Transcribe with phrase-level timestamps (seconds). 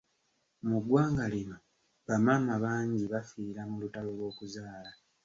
[0.67, 1.55] Mu ggwanga lino
[2.05, 4.91] ba maama bangi bafiira mu lutalo lw'okuzaala.